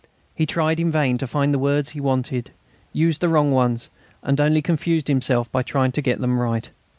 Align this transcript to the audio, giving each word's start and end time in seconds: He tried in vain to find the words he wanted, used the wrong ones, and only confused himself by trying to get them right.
He 0.33 0.47
tried 0.47 0.79
in 0.79 0.89
vain 0.89 1.17
to 1.17 1.27
find 1.27 1.53
the 1.53 1.59
words 1.59 1.91
he 1.91 2.01
wanted, 2.01 2.49
used 2.91 3.21
the 3.21 3.29
wrong 3.29 3.51
ones, 3.51 3.91
and 4.23 4.41
only 4.41 4.63
confused 4.63 5.07
himself 5.07 5.51
by 5.51 5.61
trying 5.61 5.91
to 5.91 6.01
get 6.01 6.19
them 6.19 6.39
right. 6.41 6.71